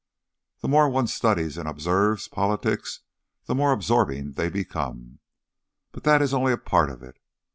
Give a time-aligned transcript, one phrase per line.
[0.61, 3.01] The more one studies and observes politics
[3.45, 5.19] the more absorbing they become.
[5.91, 7.19] But that is only a part of it.